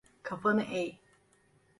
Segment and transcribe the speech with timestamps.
[0.23, 0.97] Kafanı eğ.